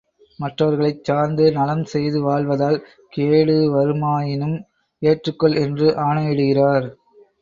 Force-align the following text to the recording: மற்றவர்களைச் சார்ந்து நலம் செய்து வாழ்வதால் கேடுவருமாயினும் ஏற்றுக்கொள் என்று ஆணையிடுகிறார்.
மற்றவர்களைச் 0.39 1.03
சார்ந்து 1.03 1.51
நலம் 1.51 1.83
செய்து 1.83 2.19
வாழ்வதால் 2.21 2.79
கேடுவருமாயினும் 3.13 4.57
ஏற்றுக்கொள் 5.01 5.59
என்று 5.59 5.89
ஆணையிடுகிறார். 6.07 6.87